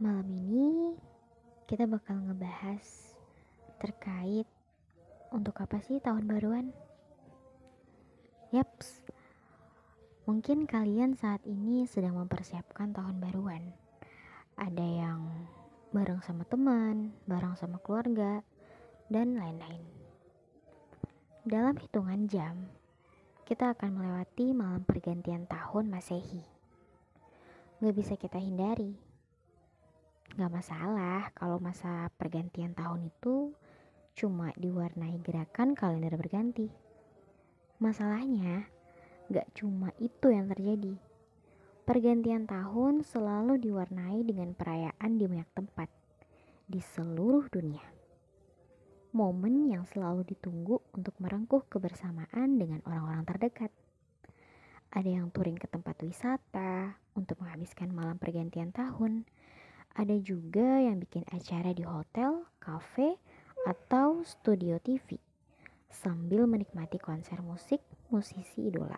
Malam 0.00 0.32
ini 0.32 0.96
kita 1.68 1.84
bakal 1.84 2.24
ngebahas 2.24 3.12
terkait 3.76 4.48
untuk 5.28 5.52
apa 5.60 5.76
sih 5.84 6.00
tahun 6.00 6.24
baruan? 6.24 6.72
Yaps, 8.48 9.04
mungkin 10.24 10.64
kalian 10.64 11.20
saat 11.20 11.44
ini 11.44 11.84
sedang 11.84 12.16
mempersiapkan 12.16 12.96
tahun 12.96 13.20
baruan. 13.20 13.76
Ada 14.56 14.80
yang 15.04 15.20
bareng 15.92 16.24
sama 16.24 16.48
teman, 16.48 17.12
bareng 17.28 17.60
sama 17.60 17.76
keluarga, 17.84 18.40
dan 19.12 19.36
lain-lain. 19.36 19.84
Dalam 21.44 21.76
hitungan 21.76 22.24
jam, 22.24 22.72
kita 23.44 23.76
akan 23.76 24.00
melewati 24.00 24.56
malam 24.56 24.80
pergantian 24.80 25.44
tahun 25.44 25.92
Masehi. 25.92 26.40
Gak 27.84 27.92
bisa 27.92 28.16
kita 28.16 28.40
hindari. 28.40 29.09
Gak 30.34 30.52
masalah 30.52 31.30
kalau 31.34 31.58
masa 31.58 32.10
pergantian 32.14 32.74
tahun 32.74 33.10
itu 33.10 33.54
cuma 34.14 34.54
diwarnai 34.54 35.18
gerakan 35.24 35.74
kalender 35.74 36.14
berganti. 36.14 36.70
Masalahnya, 37.80 38.68
gak 39.30 39.48
cuma 39.56 39.90
itu 40.02 40.30
yang 40.30 40.50
terjadi. 40.50 40.94
Pergantian 41.88 42.46
tahun 42.46 43.02
selalu 43.02 43.58
diwarnai 43.58 44.22
dengan 44.22 44.54
perayaan 44.54 45.18
di 45.18 45.24
banyak 45.26 45.50
tempat 45.56 45.88
di 46.70 46.78
seluruh 46.78 47.50
dunia 47.50 48.00
momen 49.10 49.66
yang 49.66 49.82
selalu 49.90 50.22
ditunggu 50.22 50.78
untuk 50.94 51.18
merengkuh 51.18 51.66
kebersamaan 51.66 52.62
dengan 52.62 52.78
orang-orang 52.86 53.26
terdekat. 53.26 53.74
Ada 54.90 55.18
yang 55.22 55.34
touring 55.34 55.58
ke 55.58 55.66
tempat 55.66 55.98
wisata 56.02 56.94
untuk 57.18 57.42
menghabiskan 57.42 57.90
malam 57.90 58.18
pergantian 58.22 58.70
tahun. 58.70 59.26
Ada 60.00 60.16
juga 60.16 60.80
yang 60.80 60.96
bikin 60.96 61.28
acara 61.28 61.76
di 61.76 61.84
hotel, 61.84 62.48
kafe, 62.56 63.20
atau 63.68 64.24
studio 64.24 64.80
TV 64.80 65.20
sambil 65.92 66.48
menikmati 66.48 66.96
konser 66.96 67.44
musik 67.44 67.84
musisi 68.08 68.72
idola. 68.72 68.96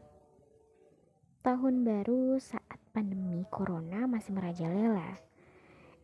Tahun 1.42 1.74
baru 1.82 2.38
saat 2.38 2.78
pandemi 2.94 3.42
corona 3.50 4.06
masih 4.06 4.30
merajalela. 4.30 5.18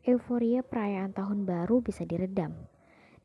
Euforia 0.03 0.67
perayaan 0.67 1.15
tahun 1.15 1.47
baru 1.47 1.79
bisa 1.79 2.03
diredam 2.03 2.59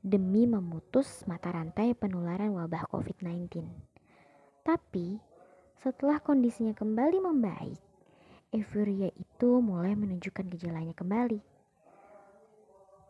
demi 0.06 0.46
memutus 0.46 1.26
mata 1.26 1.50
rantai 1.50 1.98
penularan 1.98 2.54
wabah 2.54 2.86
COVID-19. 2.94 3.66
Tapi, 4.62 5.18
setelah 5.82 6.22
kondisinya 6.22 6.78
kembali 6.78 7.18
membaik, 7.18 7.82
euforia 8.54 9.10
itu 9.18 9.58
mulai 9.58 9.98
menunjukkan 9.98 10.54
gejalanya 10.54 10.94
kembali. 10.94 11.53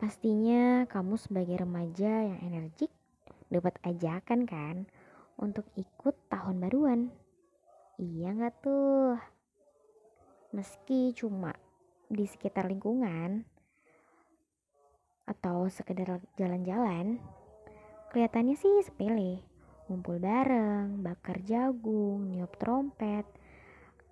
Pastinya 0.02 0.84
kamu 0.90 1.16
sebagai 1.18 1.62
remaja 1.62 2.30
yang 2.30 2.40
energik 2.46 2.90
dapat 3.50 3.78
ajakan 3.86 4.46
kan 4.50 4.76
untuk 5.38 5.66
ikut 5.76 6.16
tahun 6.30 6.62
baruan. 6.62 7.02
Iya 8.02 8.34
nggak 8.34 8.56
tuh? 8.66 9.18
Meski 10.54 11.14
cuma 11.18 11.54
di 12.10 12.26
sekitar 12.30 12.70
lingkungan, 12.70 13.46
atau 15.24 15.72
sekedar 15.72 16.20
jalan-jalan, 16.36 17.20
kelihatannya 18.12 18.56
sih 18.60 18.84
sepele. 18.84 19.40
Ngumpul 19.88 20.20
bareng, 20.20 21.04
bakar 21.04 21.44
jagung, 21.44 22.32
niup 22.32 22.56
trompet, 22.56 23.28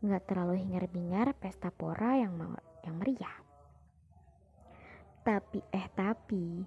nggak 0.04 0.24
terlalu 0.28 0.60
hingar-bingar 0.60 1.32
pesta 1.40 1.72
pora 1.72 2.20
yang 2.20 2.36
yang 2.84 2.96
meriah. 3.00 3.51
Tapi 5.22 5.62
eh 5.70 5.88
tapi, 5.94 6.66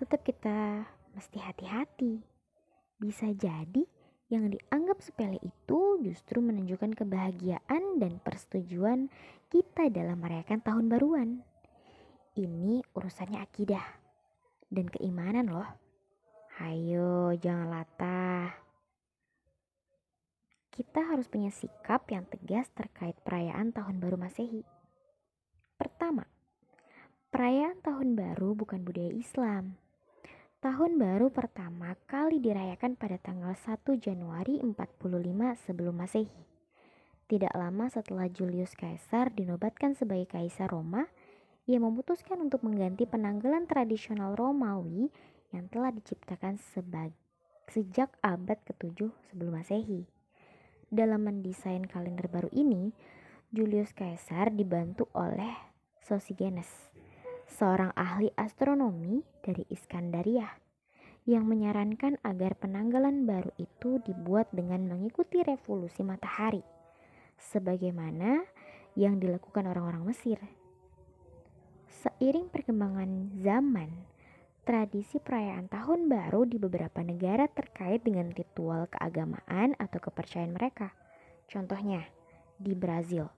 tetap 0.00 0.24
kita 0.24 0.88
mesti 1.12 1.38
hati-hati. 1.38 2.24
Bisa 2.96 3.28
jadi 3.36 3.84
yang 4.32 4.48
dianggap 4.48 5.04
sepele 5.04 5.36
itu 5.44 6.00
justru 6.00 6.40
menunjukkan 6.40 6.96
kebahagiaan 6.96 8.00
dan 8.00 8.18
persetujuan 8.24 9.12
kita 9.52 9.92
dalam 9.92 10.18
merayakan 10.18 10.64
tahun 10.64 10.88
baruan. 10.88 11.30
Ini 12.34 12.82
urusannya 12.96 13.38
akidah 13.38 13.84
dan 14.72 14.90
keimanan 14.90 15.52
loh. 15.54 15.68
Hayo, 16.58 17.34
jangan 17.38 17.70
latah. 17.70 18.50
Kita 20.74 21.06
harus 21.06 21.30
punya 21.30 21.54
sikap 21.54 22.10
yang 22.10 22.26
tegas 22.26 22.66
terkait 22.74 23.14
perayaan 23.22 23.70
Tahun 23.70 23.94
Baru 24.02 24.18
Masehi. 24.18 24.66
Pertama, 25.78 26.26
perayaan 27.34 27.82
Tahun 27.82 28.14
Baru 28.14 28.54
bukan 28.54 28.86
budaya 28.86 29.10
Islam. 29.10 29.74
Tahun 30.62 30.94
baru 30.94 31.34
pertama 31.34 31.98
kali 32.06 32.38
dirayakan 32.38 32.94
pada 32.94 33.18
tanggal 33.18 33.58
1 33.58 33.82
Januari 33.98 34.62
45 34.62 34.78
sebelum 35.66 35.98
Masehi. 35.98 36.30
Tidak 37.26 37.50
lama 37.58 37.90
setelah 37.90 38.30
Julius 38.30 38.78
Caesar 38.78 39.34
dinobatkan 39.34 39.98
sebagai 39.98 40.30
kaisar 40.30 40.70
Roma, 40.70 41.10
ia 41.66 41.82
memutuskan 41.82 42.38
untuk 42.38 42.62
mengganti 42.62 43.02
penanggalan 43.02 43.66
tradisional 43.66 44.38
Romawi 44.38 45.10
yang 45.50 45.66
telah 45.66 45.90
diciptakan 45.90 46.62
sejak 47.66 48.14
abad 48.22 48.62
ke-7 48.62 49.10
sebelum 49.10 49.58
Masehi. 49.58 50.06
Dalam 50.86 51.26
mendesain 51.26 51.82
kalender 51.82 52.30
baru 52.30 52.46
ini, 52.54 52.94
Julius 53.50 53.90
Caesar 53.90 54.54
dibantu 54.54 55.10
oleh 55.18 55.50
Sosigenes, 55.98 56.94
seorang 57.54 57.94
ahli 57.94 58.34
astronomi 58.34 59.22
dari 59.38 59.62
Iskandaria, 59.70 60.50
yang 61.22 61.46
menyarankan 61.46 62.18
agar 62.26 62.58
penanggalan 62.58 63.24
baru 63.24 63.54
itu 63.62 64.02
dibuat 64.02 64.50
dengan 64.50 64.90
mengikuti 64.90 65.40
revolusi 65.46 66.02
matahari, 66.02 66.66
sebagaimana 67.38 68.42
yang 68.98 69.22
dilakukan 69.22 69.70
orang-orang 69.70 70.02
Mesir 70.02 70.42
Seiring 72.04 72.52
perkembangan 72.52 73.32
zaman, 73.40 73.88
tradisi 74.68 75.16
perayaan 75.16 75.72
tahun 75.72 76.12
baru 76.12 76.44
di 76.44 76.60
beberapa 76.60 77.00
negara 77.00 77.48
terkait 77.48 78.04
dengan 78.04 78.28
ritual 78.28 78.92
keagamaan 78.92 79.72
atau 79.80 80.04
kepercayaan 80.04 80.52
mereka. 80.52 80.92
Contohnya, 81.48 82.04
di 82.60 82.76
Brazil. 82.76 83.32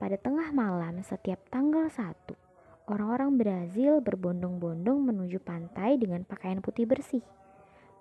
Pada 0.00 0.16
tengah 0.16 0.48
malam 0.56 1.04
setiap 1.04 1.44
tanggal 1.52 1.92
1, 1.92 2.43
orang-orang 2.84 3.40
Brazil 3.40 4.04
berbondong-bondong 4.04 5.08
menuju 5.08 5.40
pantai 5.40 5.96
dengan 5.96 6.20
pakaian 6.28 6.60
putih 6.60 6.84
bersih. 6.84 7.24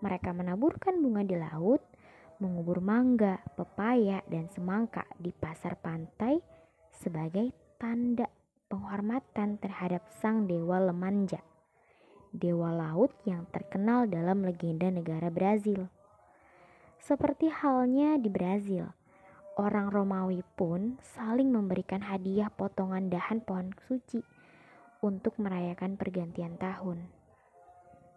Mereka 0.04 0.36
menaburkan 0.36 1.00
bunga 1.00 1.24
di 1.24 1.40
laut, 1.40 1.80
mengubur 2.44 2.84
mangga, 2.84 3.40
pepaya, 3.56 4.20
dan 4.28 4.52
semangka 4.52 5.08
di 5.16 5.32
pasar 5.32 5.80
pantai 5.80 6.44
sebagai 6.92 7.56
tanda 7.80 8.28
penghormatan 8.68 9.56
terhadap 9.64 10.04
sang 10.20 10.52
dewa 10.52 10.84
Lemanja, 10.84 11.40
dewa 12.36 12.76
laut 12.76 13.16
yang 13.24 13.48
terkenal 13.56 14.04
dalam 14.12 14.44
legenda 14.44 14.92
negara 14.92 15.32
Brazil. 15.32 15.88
Seperti 17.00 17.48
halnya 17.48 18.20
di 18.20 18.28
Brazil, 18.28 18.92
orang 19.56 19.88
Romawi 19.88 20.44
pun 20.60 21.00
saling 21.16 21.48
memberikan 21.48 22.04
hadiah 22.04 22.52
potongan 22.52 23.08
dahan 23.08 23.40
pohon 23.40 23.72
suci 23.88 24.33
untuk 25.04 25.36
merayakan 25.36 26.00
pergantian 26.00 26.56
tahun. 26.56 27.04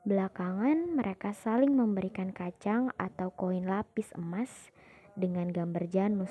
Belakangan, 0.06 0.94
mereka 0.94 1.34
saling 1.34 1.74
memberikan 1.74 2.30
kacang 2.30 2.94
atau 2.94 3.34
koin 3.34 3.66
lapis 3.66 4.14
emas 4.14 4.70
dengan 5.18 5.50
gambar 5.50 5.90
Janus, 5.90 6.30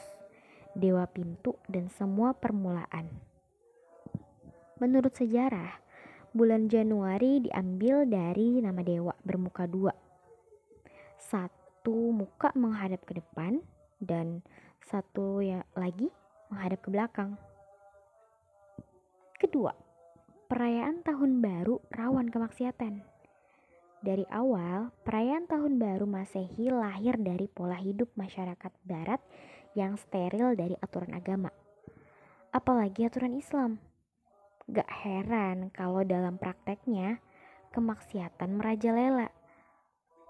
dewa 0.71 1.03
pintu, 1.11 1.59
dan 1.67 1.91
semua 1.91 2.31
permulaan. 2.31 3.11
Menurut 4.79 5.11
sejarah, 5.11 5.75
bulan 6.31 6.71
Januari 6.71 7.43
diambil 7.43 8.07
dari 8.07 8.63
nama 8.63 8.79
dewa 8.79 9.11
bermuka 9.27 9.67
dua. 9.67 9.91
Satu 11.19 12.15
muka 12.15 12.55
menghadap 12.55 13.03
ke 13.03 13.19
depan 13.19 13.59
dan 13.99 14.39
satu 14.87 15.43
ya 15.43 15.67
lagi 15.75 16.07
menghadap 16.47 16.79
ke 16.79 16.89
belakang. 16.95 17.35
Kedua, 19.35 19.84
perayaan 20.45 21.01
tahun 21.01 21.41
baru 21.41 21.81
rawan 21.89 22.29
kemaksiatan. 22.29 23.01
Dari 24.05 24.25
awal, 24.29 24.93
perayaan 25.01 25.49
tahun 25.49 25.81
baru 25.81 26.05
Masehi 26.05 26.69
lahir 26.69 27.17
dari 27.17 27.49
pola 27.49 27.81
hidup 27.81 28.13
masyarakat 28.13 28.69
barat 28.85 29.17
yang 29.73 29.97
steril 29.97 30.53
dari 30.53 30.77
aturan 30.77 31.17
agama. 31.17 31.49
Apalagi 32.53 33.09
aturan 33.09 33.33
Islam 33.33 33.81
Gak 34.65 34.89
heran 34.89 35.69
kalau 35.73 36.01
dalam 36.01 36.41
prakteknya 36.41 37.21
kemaksiatan 37.73 38.57
merajalela. 38.57 39.29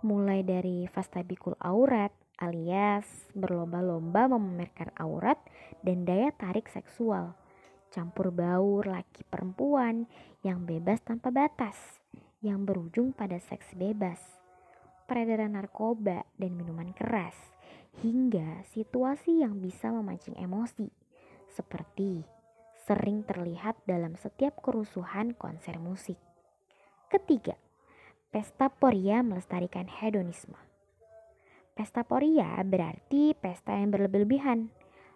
Mulai 0.03 0.43
dari 0.43 0.87
fastabikul 0.91 1.55
aurat 1.59 2.11
alias 2.35 3.31
berlomba-lomba 3.31 4.27
memamerkan 4.27 4.91
aurat 4.99 5.39
dan 5.87 6.03
daya 6.03 6.35
tarik 6.35 6.67
seksual. 6.67 7.35
Campur 7.93 8.29
baur 8.33 8.85
laki 8.85 9.25
perempuan 9.27 10.07
yang 10.45 10.63
bebas 10.63 11.01
tanpa 11.01 11.33
batas, 11.33 11.99
yang 12.45 12.63
berujung 12.63 13.11
pada 13.11 13.41
seks 13.41 13.73
bebas, 13.73 14.21
peredaran 15.09 15.57
narkoba 15.57 16.25
dan 16.37 16.51
minuman 16.53 16.93
keras, 16.93 17.35
hingga 18.05 18.65
situasi 18.73 19.41
yang 19.41 19.57
bisa 19.61 19.89
memancing 19.89 20.37
emosi, 20.37 20.89
seperti 21.49 22.25
sering 22.85 23.25
terlihat 23.25 23.81
dalam 23.89 24.13
setiap 24.13 24.61
kerusuhan 24.61 25.33
konser 25.33 25.81
musik. 25.81 26.21
Ketiga, 27.09 27.57
pesta 28.29 28.69
poria 28.69 29.25
melestarikan 29.25 29.89
hedonisme. 29.89 30.57
Pesta 31.73 32.05
poria 32.05 32.55
berarti 32.61 33.33
pesta 33.33 33.73
yang 33.73 33.89
berlebih-lebihan, 33.89 34.69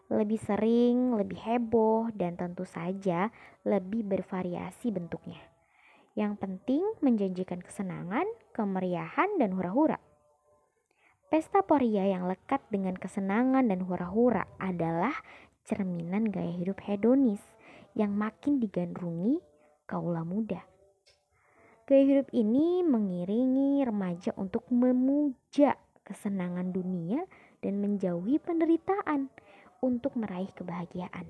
lebih 0.10 0.42
sering, 0.42 1.14
lebih 1.14 1.38
heboh, 1.38 2.10
dan 2.18 2.34
tentu 2.34 2.66
saja 2.66 3.30
lebih 3.62 4.02
bervariasi 4.06 4.90
bentuknya. 4.90 5.40
Yang 6.18 6.42
penting 6.42 6.84
menjanjikan 7.06 7.62
kesenangan, 7.62 8.26
kemeriahan, 8.52 9.38
dan 9.38 9.54
hura-hura. 9.54 10.02
Pesta 11.30 11.62
poria 11.62 12.10
yang 12.10 12.26
lekat 12.26 12.66
dengan 12.74 12.98
kesenangan 12.98 13.70
dan 13.70 13.86
hura-hura 13.86 14.50
adalah 14.58 15.14
cerminan 15.62 16.34
gaya 16.34 16.58
hidup 16.58 16.82
hedonis 16.82 17.40
yang 17.94 18.18
makin 18.18 18.58
digandrungi 18.58 19.38
kaula 19.86 20.26
muda. 20.26 20.66
Gaya 21.86 22.02
hidup 22.06 22.34
ini 22.34 22.82
mengiringi 22.82 23.86
remaja 23.86 24.34
untuk 24.42 24.66
memuja 24.74 25.78
kesenangan 26.02 26.74
dunia 26.74 27.22
dan 27.62 27.78
menjauhi 27.78 28.42
penderitaan 28.42 29.30
untuk 29.80 30.16
meraih 30.16 30.52
kebahagiaan. 30.56 31.28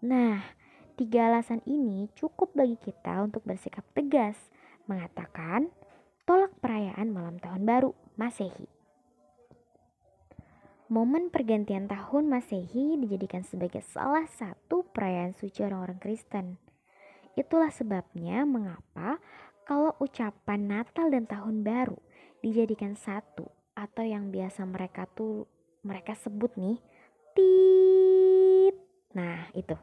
Nah, 0.00 0.40
tiga 0.96 1.28
alasan 1.28 1.60
ini 1.68 2.08
cukup 2.16 2.56
bagi 2.56 2.76
kita 2.80 3.20
untuk 3.24 3.44
bersikap 3.44 3.84
tegas, 3.92 4.36
mengatakan 4.88 5.68
tolak 6.24 6.52
perayaan 6.60 7.12
malam 7.12 7.36
tahun 7.40 7.64
baru 7.68 7.90
Masehi. 8.16 8.68
Momen 10.90 11.30
pergantian 11.30 11.86
tahun 11.86 12.26
Masehi 12.26 12.98
dijadikan 12.98 13.46
sebagai 13.46 13.78
salah 13.86 14.26
satu 14.26 14.82
perayaan 14.90 15.38
suci 15.38 15.62
orang-orang 15.62 16.02
Kristen. 16.02 16.58
Itulah 17.38 17.70
sebabnya 17.70 18.42
mengapa 18.42 19.22
kalau 19.62 19.94
ucapan 20.02 20.66
Natal 20.66 21.14
dan 21.14 21.30
Tahun 21.30 21.62
Baru 21.62 21.94
dijadikan 22.42 22.98
satu 22.98 23.46
atau 23.78 24.02
yang 24.02 24.34
biasa 24.34 24.66
mereka 24.66 25.06
tuh 25.06 25.46
mereka 25.86 26.18
sebut 26.18 26.50
nih 26.58 26.82
tit. 27.40 28.76
Nah, 29.16 29.48
itu. 29.56 29.76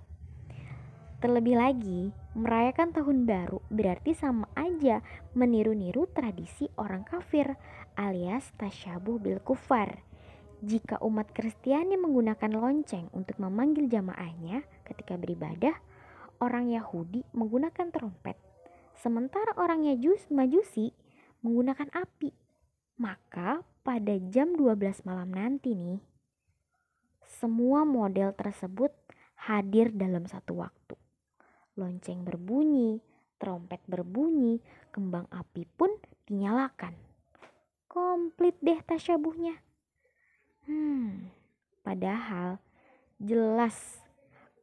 Terlebih 1.17 1.57
lagi, 1.57 2.13
merayakan 2.37 2.93
tahun 2.93 3.25
baru 3.25 3.57
berarti 3.73 4.13
sama 4.13 4.45
aja 4.53 5.01
meniru-niru 5.33 6.05
tradisi 6.13 6.69
orang 6.77 7.01
kafir 7.01 7.57
alias 7.97 8.53
tasyabuh 8.61 9.17
bil 9.17 9.41
kufar. 9.41 10.05
Jika 10.61 11.01
umat 11.01 11.33
Kristiani 11.33 11.97
menggunakan 11.97 12.53
lonceng 12.53 13.09
untuk 13.13 13.37
memanggil 13.41 13.89
jamaahnya 13.89 14.61
ketika 14.85 15.17
beribadah, 15.17 15.73
orang 16.37 16.69
Yahudi 16.69 17.25
menggunakan 17.33 17.89
trompet. 17.89 18.37
Sementara 18.97 19.57
orang 19.57 19.85
Yajus 19.85 20.29
Majusi 20.29 20.93
menggunakan 21.41 21.89
api. 21.93 22.33
Maka 22.97 23.61
pada 23.85 24.17
jam 24.33 24.57
12 24.57 25.05
malam 25.05 25.29
nanti 25.29 25.77
nih, 25.77 26.01
semua 27.37 27.85
model 27.85 28.33
tersebut 28.33 28.89
hadir 29.37 29.93
dalam 29.93 30.25
satu 30.25 30.65
waktu. 30.65 30.97
Lonceng 31.77 32.25
berbunyi, 32.25 32.97
trompet 33.37 33.81
berbunyi, 33.85 34.57
kembang 34.89 35.29
api 35.29 35.69
pun 35.77 35.93
dinyalakan. 36.25 36.97
Komplit 37.85 38.57
deh 38.65 38.81
tasyabuhnya. 38.81 39.61
Hmm, 40.65 41.29
padahal 41.85 42.57
jelas 43.21 44.01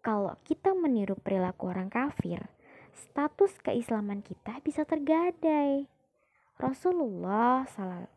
kalau 0.02 0.34
kita 0.44 0.74
meniru 0.74 1.14
perilaku 1.16 1.70
orang 1.70 1.88
kafir, 1.88 2.44
status 2.92 3.56
keislaman 3.62 4.20
kita 4.20 4.58
bisa 4.60 4.82
tergadai. 4.82 5.88
Rasulullah 6.54 7.66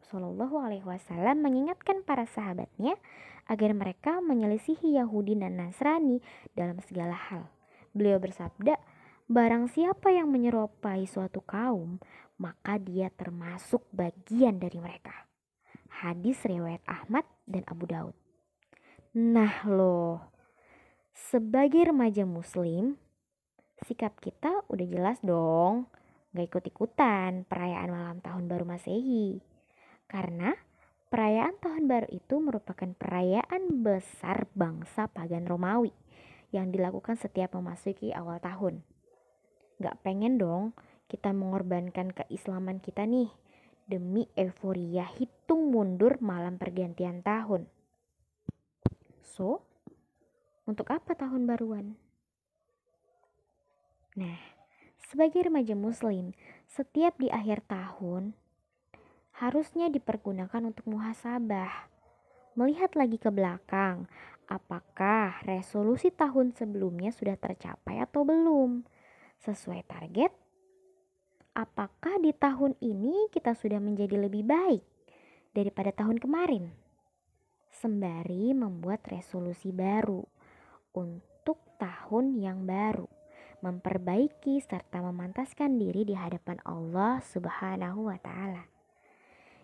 Shallallahu 0.06 0.62
Alaihi 0.62 0.86
Wasallam 0.86 1.42
mengingatkan 1.42 2.06
para 2.06 2.30
sahabatnya 2.30 2.94
agar 3.50 3.74
mereka 3.74 4.22
menyelisihi 4.22 5.02
Yahudi 5.02 5.34
dan 5.34 5.58
Nasrani 5.58 6.22
dalam 6.54 6.78
segala 6.86 7.18
hal. 7.18 7.50
Beliau 7.98 8.22
bersabda, 8.22 8.78
Barang 9.28 9.68
siapa 9.68 10.08
yang 10.08 10.32
menyerupai 10.32 11.04
suatu 11.04 11.44
kaum, 11.44 12.00
maka 12.40 12.80
dia 12.80 13.12
termasuk 13.12 13.84
bagian 13.92 14.56
dari 14.56 14.80
mereka. 14.80 15.28
Hadis 15.92 16.40
riwayat 16.48 16.80
Ahmad 16.88 17.28
dan 17.44 17.68
Abu 17.68 17.92
Daud. 17.92 18.16
Nah 19.18 19.68
loh, 19.68 20.32
sebagai 21.12 21.92
remaja 21.92 22.24
muslim, 22.24 22.96
sikap 23.84 24.16
kita 24.24 24.64
udah 24.72 24.88
jelas 24.88 25.20
dong 25.20 25.92
gak 26.38 26.54
ikut-ikutan 26.54 27.50
perayaan 27.50 27.90
malam 27.90 28.18
tahun 28.22 28.46
baru 28.46 28.70
Masehi. 28.70 29.42
Karena 30.06 30.54
perayaan 31.10 31.58
tahun 31.58 31.90
baru 31.90 32.08
itu 32.14 32.38
merupakan 32.38 32.94
perayaan 32.94 33.82
besar 33.82 34.46
bangsa 34.54 35.10
pagan 35.10 35.50
Romawi 35.50 35.90
yang 36.54 36.70
dilakukan 36.70 37.18
setiap 37.18 37.58
memasuki 37.58 38.14
awal 38.14 38.38
tahun. 38.38 38.86
Gak 39.82 39.98
pengen 40.06 40.38
dong 40.38 40.78
kita 41.10 41.34
mengorbankan 41.34 42.14
keislaman 42.14 42.78
kita 42.78 43.10
nih 43.10 43.34
demi 43.90 44.30
euforia 44.38 45.10
hitung 45.18 45.74
mundur 45.74 46.22
malam 46.22 46.62
pergantian 46.62 47.26
tahun. 47.26 47.66
So, 49.24 49.64
untuk 50.68 50.92
apa 50.92 51.16
tahun 51.16 51.48
baruan? 51.48 51.96
Nah, 54.20 54.57
sebagai 55.08 55.48
remaja 55.48 55.72
muslim, 55.72 56.36
setiap 56.68 57.16
di 57.16 57.32
akhir 57.32 57.64
tahun 57.72 58.36
harusnya 59.40 59.88
dipergunakan 59.88 60.68
untuk 60.68 60.84
muhasabah. 60.92 61.88
Melihat 62.60 62.92
lagi 63.00 63.16
ke 63.16 63.32
belakang, 63.32 64.12
apakah 64.52 65.40
resolusi 65.48 66.12
tahun 66.12 66.52
sebelumnya 66.52 67.16
sudah 67.16 67.40
tercapai 67.40 68.04
atau 68.04 68.28
belum? 68.28 68.84
Sesuai 69.40 69.88
target? 69.88 70.34
Apakah 71.56 72.20
di 72.20 72.36
tahun 72.36 72.76
ini 72.84 73.32
kita 73.32 73.56
sudah 73.56 73.80
menjadi 73.80 74.20
lebih 74.20 74.44
baik 74.44 74.84
daripada 75.56 75.96
tahun 75.96 76.20
kemarin? 76.20 76.74
Sembari 77.72 78.52
membuat 78.58 79.06
resolusi 79.08 79.70
baru 79.72 80.26
untuk 80.98 81.62
tahun 81.78 82.42
yang 82.42 82.66
baru 82.66 83.06
memperbaiki 83.62 84.62
serta 84.62 85.02
memantaskan 85.02 85.82
diri 85.82 86.06
di 86.06 86.14
hadapan 86.14 86.62
Allah 86.62 87.18
Subhanahu 87.26 88.10
wa 88.14 88.18
taala. 88.22 88.70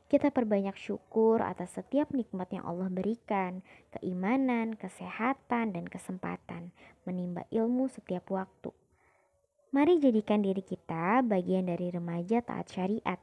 Kita 0.10 0.30
perbanyak 0.30 0.78
syukur 0.78 1.42
atas 1.42 1.74
setiap 1.78 2.14
nikmat 2.14 2.50
yang 2.54 2.66
Allah 2.70 2.86
berikan, 2.90 3.66
keimanan, 3.98 4.78
kesehatan, 4.78 5.74
dan 5.74 5.86
kesempatan 5.90 6.70
menimba 7.06 7.50
ilmu 7.50 7.90
setiap 7.90 8.30
waktu. 8.30 8.70
Mari 9.74 9.98
jadikan 9.98 10.46
diri 10.46 10.62
kita 10.62 11.26
bagian 11.26 11.66
dari 11.66 11.90
remaja 11.90 12.46
taat 12.46 12.70
syariat, 12.70 13.18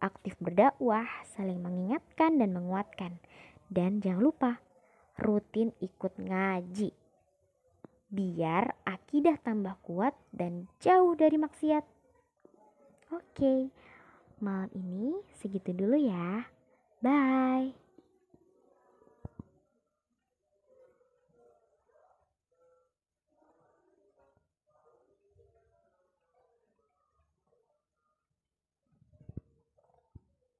aktif 0.00 0.32
berdakwah, 0.40 1.04
saling 1.36 1.60
mengingatkan 1.60 2.40
dan 2.40 2.56
menguatkan. 2.56 3.20
Dan 3.68 4.00
jangan 4.00 4.24
lupa, 4.24 4.52
rutin 5.20 5.76
ikut 5.84 6.16
ngaji 6.16 7.03
biar 8.14 8.78
akidah 8.86 9.34
tambah 9.42 9.74
kuat 9.82 10.14
dan 10.30 10.70
jauh 10.78 11.18
dari 11.18 11.34
maksiat. 11.34 11.82
Oke, 13.10 13.74
malam 14.38 14.70
ini 14.72 15.18
segitu 15.42 15.74
dulu 15.74 15.98
ya. 15.98 16.46
Bye. 17.02 17.83